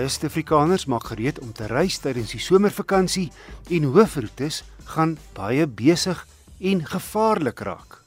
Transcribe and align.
Baie 0.00 0.08
Suid-Afrikaners 0.08 0.86
maak 0.88 1.10
gereed 1.10 1.38
om 1.44 1.50
te 1.52 1.66
reis 1.68 1.98
tydens 2.00 2.30
die 2.32 2.40
somervakansie 2.40 3.26
en 3.76 3.90
hoofroetes 3.92 4.62
gaan 4.94 5.10
baie 5.36 5.66
besig 5.68 6.22
en 6.70 6.78
gevaarlik 6.88 7.58
raak. 7.68 7.98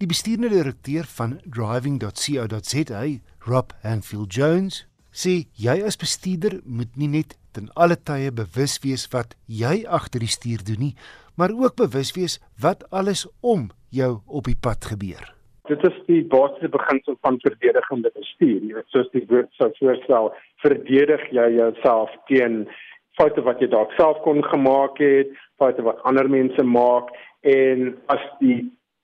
Die 0.00 0.08
bestuurende 0.08 0.48
direkteur 0.48 1.04
van 1.18 1.34
driving.co.za, 1.44 3.02
Rob 3.44 3.74
Hanfield 3.82 4.32
Jones, 4.32 4.86
sê 5.12 5.34
jy 5.60 5.74
as 5.84 6.00
bestuurder 6.00 6.62
moet 6.64 6.96
nie 6.96 7.10
net 7.18 7.36
ten 7.52 7.68
alle 7.76 7.98
tye 8.00 8.32
bewus 8.32 8.78
wees 8.80 9.04
wat 9.12 9.36
jy 9.44 9.82
agter 9.84 10.24
die 10.24 10.32
stuur 10.38 10.64
doen 10.64 10.86
nie, 10.86 10.94
maar 11.36 11.52
ook 11.52 11.76
bewus 11.82 12.14
wees 12.16 12.38
wat 12.56 12.88
alles 12.88 13.26
om 13.44 13.68
jou 13.92 14.22
op 14.24 14.48
die 14.48 14.56
pad 14.56 14.88
gebeur 14.94 15.34
dit 15.70 15.86
is 15.88 15.98
die 16.08 16.20
basiese 16.32 16.70
beginsel 16.72 17.16
van 17.24 17.38
verdedigende 17.44 18.10
bestuur. 18.16 18.58
Jy 18.58 18.74
weet 18.76 18.94
soos 18.94 19.10
die 19.14 19.24
woord 19.30 19.50
sou 19.58 19.70
voorstel, 19.78 20.30
verdedig 20.64 21.22
jy 21.36 21.46
jouself 21.56 22.12
teen 22.30 22.64
foute 23.18 23.44
wat 23.46 23.62
jy 23.62 23.70
dalk 23.70 23.94
self 23.98 24.20
kon 24.26 24.42
gemaak 24.50 25.00
het, 25.02 25.32
foute 25.60 25.84
wat 25.86 26.02
ander 26.08 26.28
mense 26.30 26.64
maak 26.66 27.10
en 27.46 27.90
as 28.12 28.22
die 28.42 28.60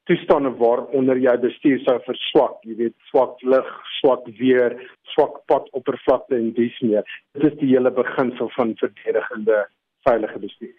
toestande 0.07 0.53
waaronder 0.61 1.19
jy 1.19 1.35
bestuur 1.43 1.81
sou 1.85 1.97
verswak, 2.07 2.61
jy 2.67 2.77
weet 2.83 2.95
swak 3.11 3.41
lig, 3.43 3.73
swak 3.99 4.29
weer, 4.39 4.77
swak 5.15 5.41
padoppervlakte 5.51 6.39
en 6.39 6.53
dis 6.59 6.77
meer. 6.85 7.07
Dit 7.35 7.51
is 7.51 7.59
die 7.63 7.73
hele 7.75 7.91
beginsel 7.95 8.51
van 8.55 8.77
verdedigende 8.83 9.65
veilige 10.07 10.43
bestuur. 10.47 10.79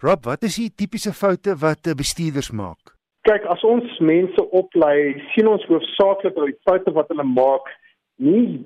Rob, 0.00 0.24
wat 0.24 0.46
is 0.48 0.56
die 0.60 0.70
tipiese 0.70 1.12
foute 1.12 1.56
wat 1.60 1.92
bestuurders 1.98 2.52
maak? 2.56 2.91
Kyk 3.28 3.44
as 3.46 3.62
ons 3.64 3.98
mense 4.00 4.44
oplei, 4.50 5.14
sien 5.32 5.48
ons 5.48 5.64
hoofsaaklik 5.70 6.34
die 6.34 6.58
foute 6.68 6.94
wat 6.96 7.10
hulle 7.12 7.26
maak 7.26 7.68
nie 8.18 8.62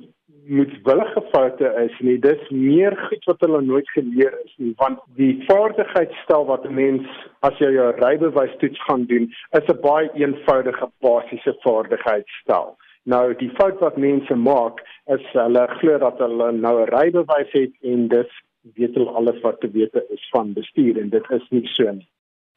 moetswillige 0.47 1.23
foute 1.33 1.71
is 1.83 1.95
nie. 2.07 2.17
Dis 2.23 2.43
meer 2.51 2.95
goed 3.09 3.25
wat 3.31 3.43
hulle 3.45 3.61
nooit 3.67 3.89
geleer 3.95 4.35
is 4.45 4.55
nie, 4.63 4.73
want 4.79 5.03
die 5.19 5.35
vaardigheidsstel 5.49 6.47
wat 6.51 6.67
'n 6.67 6.75
mens 6.75 7.07
as 7.49 7.59
jy 7.59 7.73
jou 7.75 7.91
rybewys 7.99 8.57
toets 8.61 8.81
gaan 8.87 9.05
doen, 9.13 9.31
is 9.59 9.69
'n 9.69 9.81
baie 9.83 10.11
eenvoudige 10.15 10.89
basiese 11.01 11.55
vaardigheidsstel. 11.65 12.77
Nou 13.05 13.35
die 13.35 13.51
fout 13.59 13.81
wat 13.81 13.97
mense 13.97 14.35
maak 14.35 14.81
is 15.07 15.25
hulle 15.33 15.67
glo 15.79 15.99
dat 15.99 16.19
hulle 16.19 16.53
nou 16.53 16.75
'n 16.83 16.91
rybewys 16.97 17.53
het 17.53 17.73
en 17.83 18.09
dis 18.09 18.31
weet 18.75 18.95
hulle 18.95 19.11
alles 19.11 19.41
wat 19.41 19.61
te 19.61 19.71
weet 19.71 19.95
is 20.11 20.29
van 20.31 20.53
bestuur 20.53 20.99
en 20.99 21.09
dit 21.09 21.31
is 21.31 21.47
nie 21.51 21.67
so 21.67 21.93
nie. 21.93 22.09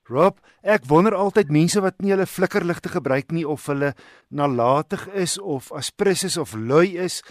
Rob, 0.09 0.39
ek 0.63 0.88
wonder 0.89 1.13
altyd 1.13 1.52
mense 1.53 1.81
wat 1.81 2.02
nie 2.02 2.11
hulle 2.15 2.25
flikkerligte 2.25 2.89
gebruik 2.89 3.31
nie 3.31 3.45
of 3.45 3.67
hulle 3.69 3.93
nalatig 4.29 5.05
is 5.13 5.38
of 5.39 5.71
aspris 5.71 6.23
is 6.25 6.38
of 6.38 6.55
lui 6.57 6.97
is 6.97 7.21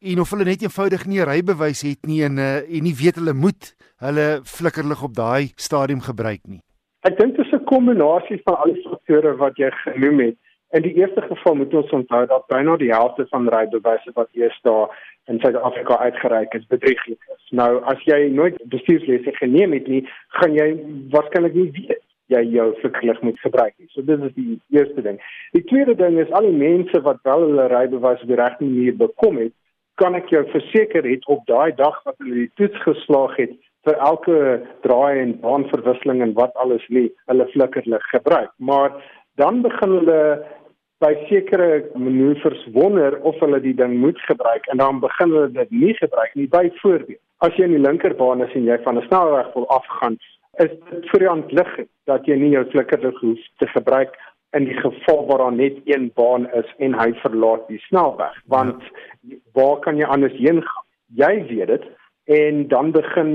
en 0.00 0.20
of 0.20 0.30
hulle 0.30 0.44
net 0.44 0.62
eenvoudig 0.62 1.06
nie 1.06 1.20
'n 1.20 1.28
rybewys 1.28 1.82
het 1.82 2.06
nie 2.06 2.22
en 2.22 2.38
uh, 2.38 2.62
en 2.62 2.82
nie 2.84 2.94
weet 2.94 3.16
hulle 3.16 3.34
moet 3.34 3.74
hulle 4.04 4.40
flikkerlig 4.44 5.02
op 5.02 5.14
daai 5.14 5.50
stadium 5.56 6.00
gebruik 6.00 6.44
nie. 6.46 6.60
Ek 7.08 7.18
dink 7.18 7.36
dit 7.36 7.46
is 7.46 7.52
'n 7.52 7.64
kombinasie 7.64 8.40
van 8.44 8.56
al 8.56 8.72
die 8.74 8.82
faktore 8.82 9.36
wat 9.36 9.56
jy 9.56 9.70
genoem 9.84 10.20
het. 10.20 10.36
In 10.76 10.82
die 10.82 10.94
eerste 11.00 11.22
geval 11.22 11.54
moet 11.54 11.74
ons 11.74 11.90
onthou 11.90 12.26
dat 12.26 12.46
byna 12.46 12.76
die 12.76 12.92
helfte 12.92 13.26
van 13.30 13.48
rybewyse 13.48 14.10
wat 14.14 14.28
eers 14.32 14.58
daar 14.62 14.92
in 15.26 15.40
Suid-Afrika 15.40 15.96
uitgereik 15.98 16.54
is 16.54 16.66
bedrieglik. 16.66 17.20
Nou 17.50 17.82
as 17.84 18.02
jy 18.04 18.28
nooit 18.28 18.56
bestuurslesse 18.68 19.32
geneem 19.32 19.72
het 19.72 19.86
nie, 19.88 20.02
gaan 20.28 20.52
jy 20.52 20.68
waarskynlik 21.10 21.54
nie 21.54 21.70
weet 21.72 22.04
jy 22.32 22.42
jou 22.52 22.68
verklig 22.82 23.20
moet 23.24 23.38
gebruik 23.40 23.74
nie. 23.78 23.88
So 23.92 24.04
dit 24.04 24.24
is 24.28 24.34
die 24.36 24.58
eerste 24.76 25.04
ding. 25.04 25.20
Die 25.56 25.64
tweede 25.70 25.94
ding 25.98 26.18
is 26.20 26.32
al 26.36 26.48
die 26.48 26.56
mense 26.56 27.00
wat 27.06 27.22
wel 27.28 27.46
hulle 27.46 27.68
rybewys 27.72 28.22
op 28.24 28.32
die 28.32 28.40
regte 28.40 28.64
manier 28.64 28.96
bekom 28.96 29.40
het, 29.42 29.54
kan 29.98 30.14
ek 30.14 30.30
jou 30.30 30.44
verseker 30.52 31.06
het 31.08 31.24
op 31.26 31.46
daai 31.50 31.72
dag 31.78 31.96
wat 32.06 32.18
hulle 32.22 32.44
die 32.44 32.52
toets 32.60 32.84
geslaag 32.84 33.34
het 33.40 33.56
vir 33.86 33.98
elke 34.04 34.38
draai 34.84 35.20
en 35.22 35.34
baanverwisseling 35.42 36.22
en 36.22 36.36
wat 36.36 36.54
alles 36.62 36.84
nie, 36.92 37.08
hulle 37.30 37.48
flikkerlig 37.54 38.04
gebruik. 38.12 38.52
Maar 38.58 38.94
dan 39.40 39.62
begin 39.62 39.94
hulle 40.00 40.20
by 41.02 41.12
sekere 41.28 41.84
manoeuvres 41.94 42.64
wonder 42.74 43.16
of 43.22 43.38
hulle 43.42 43.60
die 43.62 43.74
ding 43.78 43.94
moet 44.02 44.18
gebruik 44.26 44.66
en 44.72 44.82
dan 44.82 44.98
begin 45.00 45.34
hulle 45.34 45.52
dit 45.54 45.70
nie 45.70 45.94
gebruik 45.98 46.34
nie. 46.34 46.48
Byvoorbeeld, 46.50 47.20
as 47.46 47.54
jy 47.54 47.68
in 47.68 47.76
die 47.76 47.84
linkerbaan 47.84 48.42
is 48.42 48.54
en 48.58 48.66
jy 48.66 48.78
van 48.82 48.98
'n 48.98 49.06
snelweg 49.06 49.52
wil 49.54 49.68
afgaan, 49.78 50.18
is 50.64 50.72
dit 50.90 51.10
vir 51.12 51.24
die 51.24 51.30
hand 51.30 51.52
lig 51.52 51.70
dat 52.10 52.26
jy 52.26 52.36
nie 52.40 52.54
jou 52.54 52.64
flikkerlig 52.72 53.20
hoef 53.22 53.46
te 53.62 53.68
gebruik 53.74 54.16
in 54.56 54.64
die 54.64 54.76
geval 54.80 55.26
waar 55.28 55.44
daar 55.44 55.56
net 55.56 55.80
een 55.84 56.10
baan 56.16 56.48
is 56.60 56.68
en 56.78 56.96
hy 56.96 57.12
verlaat 57.22 57.66
die 57.68 57.80
snelweg 57.86 58.36
want 58.54 58.84
ja. 59.20 59.36
waar 59.58 59.80
kan 59.84 60.00
jy 60.00 60.08
anders 60.08 60.36
heen 60.40 60.62
gaan 60.64 60.86
jy 61.22 61.32
weet 61.50 61.72
dit 61.74 61.88
en 62.38 62.68
dan 62.68 62.92
begin 62.92 63.32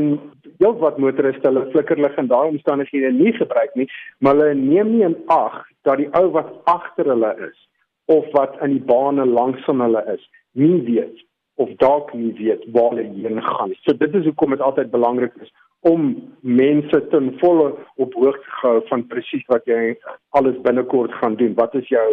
heel 0.62 0.76
wat 0.82 0.98
motoriste 1.02 1.48
hulle 1.48 1.70
flikkerlig 1.74 2.18
in 2.22 2.32
daai 2.32 2.48
omstandighede 2.48 3.12
nie 3.14 3.34
gebruik 3.38 3.76
nie 3.80 3.90
maar 4.20 4.38
hulle 4.38 4.58
neem 4.58 4.96
nie 4.96 5.06
in 5.10 5.18
ag 5.36 5.62
dat 5.88 6.02
die 6.02 6.10
ou 6.20 6.28
wat 6.38 6.52
agter 6.72 7.12
hulle 7.14 7.34
is 7.50 7.60
of 8.06 8.26
wat 8.38 8.58
in 8.66 8.78
die 8.78 8.86
bane 8.94 9.26
langs 9.26 9.64
van 9.70 9.82
hulle 9.86 10.04
is 10.16 10.26
nie 10.52 10.82
weet 10.90 11.24
of 11.56 11.70
dalk 11.82 12.14
nie 12.14 12.34
weet 12.38 12.64
waar 12.76 12.96
hulle 12.96 13.10
heen 13.14 13.42
gaan 13.42 13.76
so 13.82 13.98
dit 13.98 14.16
is 14.16 14.26
hoekom 14.30 14.56
dit 14.56 14.62
altyd 14.62 14.92
belangrik 14.92 15.36
is 15.42 15.52
om 15.84 16.04
mense 16.40 17.08
ten 17.12 17.34
volle 17.40 17.74
op 17.96 18.14
hoogte 18.14 18.56
gehou 18.60 18.80
van 18.88 19.04
presies 19.08 19.44
wat 19.52 19.68
jy 19.68 19.96
alles 20.38 20.56
binnekort 20.64 21.12
gaan 21.20 21.36
doen. 21.36 21.56
Wat 21.60 21.76
is 21.76 21.88
jou 21.92 22.06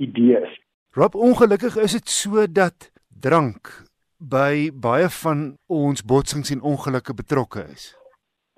idees? 0.00 0.54
Rob, 0.96 1.14
ongelukkig 1.14 1.76
is 1.76 1.98
dit 1.98 2.08
so 2.08 2.46
dat 2.48 2.88
drank 3.20 3.70
by 4.18 4.70
baie 4.72 5.10
van 5.20 5.44
ons 5.66 6.02
botsings 6.02 6.50
en 6.54 6.64
ongelukke 6.64 7.14
betrokke 7.14 7.66
is. 7.68 7.92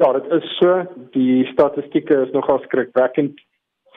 Ja, 0.00 0.12
dit 0.16 0.30
is 0.38 0.46
so. 0.60 0.78
Die 1.12 1.44
statistieke 1.50 2.22
is 2.24 2.30
nogal 2.32 2.62
skrikwekkend. 2.64 3.42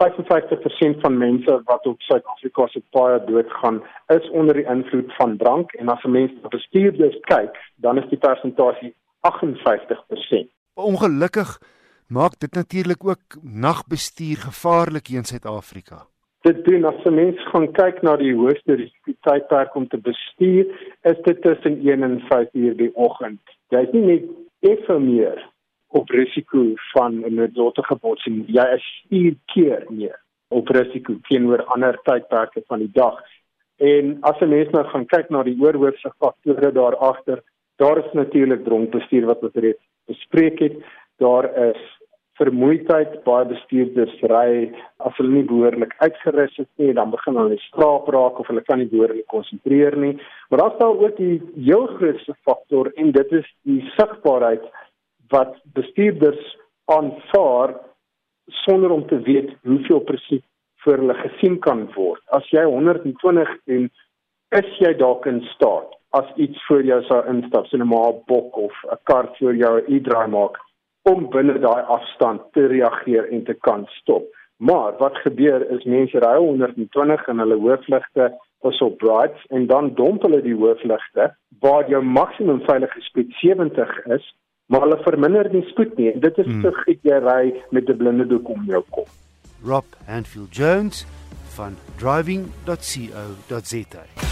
55% 0.03 0.99
van 0.99 1.17
mense 1.17 1.61
wat 1.65 1.85
op 1.85 2.01
Suid-Afrika 2.01 2.67
se 2.67 2.81
paaie 2.89 3.23
doodgaan, 3.25 3.83
is 4.07 4.29
onder 4.29 4.53
die 4.55 4.65
invloed 4.65 5.15
van 5.15 5.37
drank 5.37 5.71
en 5.71 5.89
as 5.89 6.03
'n 6.03 6.11
mens 6.11 6.31
na 6.41 6.47
bestuurders 6.47 7.19
kyk, 7.19 7.53
dan 7.75 7.97
is 7.97 8.09
die 8.09 8.17
persentasie 8.17 8.95
58%. 9.21 10.51
Ongelukkig 10.73 11.59
maak 12.07 12.39
dit 12.39 12.53
natuurlik 12.53 13.05
ook 13.05 13.27
nagbestuur 13.41 14.37
gevaarlik 14.37 15.07
hier 15.07 15.17
in 15.17 15.23
Suid-Afrika. 15.23 16.05
Dit 16.41 16.65
doen 16.65 16.85
as 16.85 17.03
'n 17.05 17.13
mens 17.13 17.47
gaan 17.51 17.71
kyk 17.71 18.01
na 18.01 18.15
die 18.15 18.35
hoogste 18.35 18.91
tydperk 19.21 19.75
om 19.75 19.87
te 19.87 19.97
bestuur, 19.97 20.65
is 21.01 21.19
dit 21.23 21.41
tussen 21.41 21.87
1 21.87 22.03
en 22.03 22.19
5 22.19 22.47
uur 22.53 22.77
die 22.77 22.95
oggend. 22.95 23.41
Jy 23.67 23.79
is 23.79 23.91
nie 23.91 24.05
net 24.05 24.23
effe 24.59 24.99
meer 24.99 25.52
op 25.99 26.09
risiko 26.09 26.63
van 26.93 27.21
'n 27.25 27.35
noodlottige 27.35 27.95
botsing, 28.01 28.43
jy 28.47 28.65
is 28.75 28.85
vier 29.09 29.35
keer 29.53 29.85
meer 29.89 30.19
op 30.47 30.67
risiko 30.67 31.13
teenoor 31.29 31.63
ander 31.75 31.99
tydperke 32.03 32.63
van 32.67 32.79
die 32.79 32.91
dag. 32.93 33.21
En 33.77 34.17
as 34.21 34.39
'n 34.41 34.49
mens 34.49 34.69
nou 34.69 34.83
gaan 34.85 35.05
kyk 35.05 35.29
na 35.29 35.43
die 35.43 35.57
oorhoofse 35.59 36.11
faktore 36.19 36.71
daar 36.71 36.95
agter, 36.95 37.41
daar 37.75 37.97
is 37.97 38.13
natuurlik 38.13 38.63
dronkbestuur 38.63 39.25
wat 39.25 39.43
ons 39.43 39.55
reeds 39.55 39.83
bespreek 40.05 40.59
het. 40.59 40.75
Daar 41.17 41.45
is 41.69 41.81
vermoeidheid 42.33 43.23
baie 43.23 43.45
bestuurders 43.45 44.13
ry 44.31 44.71
as 45.05 45.17
hulle 45.17 45.35
nie 45.35 45.45
behoorlik 45.49 45.93
uitgerus 45.99 46.55
is 46.57 46.69
nie, 46.81 46.93
dan 46.93 47.11
begin 47.13 47.37
hulle 47.37 47.57
slaap 47.69 48.07
raak 48.15 48.39
of 48.41 48.47
hulle 48.49 48.63
kan 48.69 48.81
nie 48.81 48.89
behoorlik 48.89 49.27
konsentreer 49.27 49.97
nie. 49.97 50.15
Maar 50.49 50.59
daar 50.59 50.75
staan 50.75 50.97
ook 50.97 51.17
die 51.17 51.41
heel 51.55 51.85
grootste 51.97 52.35
faktor 52.41 52.91
en 52.95 53.11
dit 53.11 53.31
is 53.31 53.51
die 53.69 53.81
sigbaarheid 53.97 54.65
wat 55.35 55.57
bestuurders 55.77 56.57
aanvaar 56.85 57.75
sonder 58.65 58.91
om 58.91 59.07
te 59.07 59.19
weet 59.21 59.51
hoeveel 59.63 60.01
presies 60.09 60.45
vir 60.83 60.99
hulle 60.99 61.15
gesien 61.21 61.59
kan 61.63 61.85
word. 61.95 62.21
As 62.35 62.47
jy 62.51 62.63
120 62.67 63.51
doen, 63.69 63.89
is 64.53 64.79
jy 64.83 64.93
dalk 64.99 65.25
in 65.31 65.41
staat 65.53 65.93
as 66.13 66.29
iets 66.37 66.59
voor 66.67 66.83
jou 66.85 66.99
sou 67.07 67.21
instap, 67.31 67.65
so 67.67 67.77
'n 67.77 67.87
maar 67.87 68.13
bok 68.27 68.57
of 68.57 68.73
'n 68.91 68.99
kar 69.09 69.27
voor 69.37 69.55
jou 69.55 69.75
e-draai 69.87 70.27
maak 70.27 70.57
om 71.09 71.29
binne 71.29 71.59
daai 71.59 71.83
afstand 71.97 72.41
te 72.53 72.67
reageer 72.67 73.31
en 73.31 73.43
te 73.43 73.53
kan 73.53 73.85
stop. 73.99 74.23
Maar 74.57 74.97
wat 74.97 75.17
gebeur 75.17 75.69
is 75.69 75.83
mense 75.83 76.19
ry 76.19 76.37
120 76.37 77.27
in 77.27 77.39
hulle 77.39 77.59
hoofligte 77.65 78.37
is 78.61 78.81
op 78.81 78.97
bright 78.97 79.37
en 79.49 79.67
dan 79.67 79.93
domp 79.95 80.21
hulle 80.21 80.41
die 80.41 80.55
hoofligte 80.55 81.35
waar 81.59 81.89
jou 81.89 82.03
maksimum 82.03 82.61
veilige 82.61 83.01
spoed 83.01 83.33
70 83.41 84.05
is, 84.05 84.35
maar 84.65 84.81
hulle 84.85 84.99
verminder 85.03 85.51
die 85.51 85.65
spoed 85.71 85.97
nie. 85.97 86.11
En 86.13 86.19
dit 86.19 86.37
is 86.37 86.45
hmm. 86.45 86.61
te 86.61 86.71
gek 86.83 86.99
jy 87.01 87.19
ry 87.23 87.63
met 87.69 87.89
'n 87.89 87.97
blinde 87.97 88.27
doek 88.27 88.49
om 88.49 88.63
jou 88.67 88.83
kop. 88.89 89.09
Rob 89.63 89.85
Handfield 90.05 90.55
Jones 90.55 91.05
van 91.55 91.75
driving.co.za 91.97 94.22